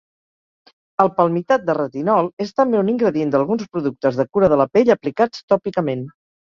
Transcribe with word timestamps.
El 1.03 1.11
palmitat 1.19 1.67
de 1.67 1.75
retinol 1.79 2.31
és 2.47 2.57
també 2.61 2.81
un 2.81 2.91
ingredient 2.97 3.37
d'alguns 3.37 3.71
productes 3.77 4.21
de 4.23 4.31
cura 4.35 4.53
de 4.57 4.61
la 4.65 4.71
pell 4.77 4.95
aplicats 5.01 5.51
tòpicament. 5.55 6.09